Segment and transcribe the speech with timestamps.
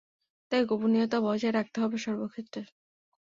[0.51, 2.61] তাই, গোপনীয়তা বজায় রাখতে হবে সর্বক্ষেত্রে!